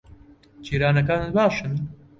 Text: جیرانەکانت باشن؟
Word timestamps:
جیرانەکانت 0.61 1.29
باشن؟ 1.33 1.73